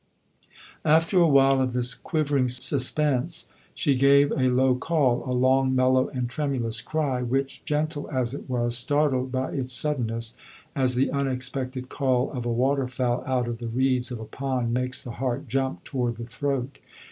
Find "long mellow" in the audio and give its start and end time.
5.31-6.07